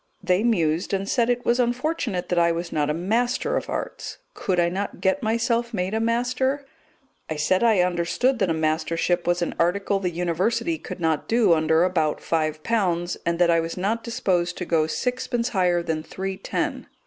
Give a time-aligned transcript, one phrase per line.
[0.23, 4.17] They mused and said it was unfortunate that I was not a Master of Arts.
[4.33, 6.65] Could I not get myself made a Master?
[7.29, 11.53] I said I understood that a Mastership was an article the University could not do
[11.53, 16.01] under about five pounds, and that I was not disposed to go sixpence higher than
[16.01, 16.87] three ten.